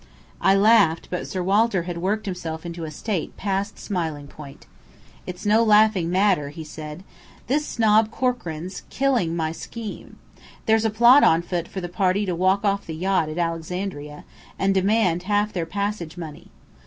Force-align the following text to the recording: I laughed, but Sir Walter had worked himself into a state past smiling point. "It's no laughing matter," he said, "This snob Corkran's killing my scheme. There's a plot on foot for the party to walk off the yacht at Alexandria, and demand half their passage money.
I 0.41 0.55
laughed, 0.55 1.09
but 1.11 1.27
Sir 1.27 1.43
Walter 1.43 1.83
had 1.83 1.99
worked 1.99 2.25
himself 2.25 2.65
into 2.65 2.85
a 2.85 2.89
state 2.89 3.37
past 3.37 3.77
smiling 3.77 4.25
point. 4.27 4.65
"It's 5.27 5.45
no 5.45 5.63
laughing 5.63 6.09
matter," 6.09 6.49
he 6.49 6.63
said, 6.63 7.03
"This 7.45 7.67
snob 7.67 8.09
Corkran's 8.09 8.81
killing 8.89 9.35
my 9.35 9.51
scheme. 9.51 10.17
There's 10.65 10.85
a 10.85 10.89
plot 10.89 11.23
on 11.23 11.43
foot 11.43 11.67
for 11.67 11.81
the 11.81 11.87
party 11.87 12.25
to 12.25 12.33
walk 12.33 12.65
off 12.65 12.87
the 12.87 12.95
yacht 12.95 13.29
at 13.29 13.37
Alexandria, 13.37 14.23
and 14.57 14.73
demand 14.73 15.21
half 15.29 15.53
their 15.53 15.67
passage 15.67 16.17
money. 16.17 16.47